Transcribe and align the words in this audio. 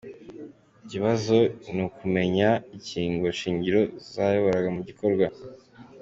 Ikibazo 0.83 1.35
ni 1.73 1.81
ukumenya 1.87 2.49
ingingo 2.73 3.25
shingiro 3.39 3.81
zayobora 4.11 4.59
muri 4.75 4.79
iki 4.85 4.89
gikorwa. 4.89 5.25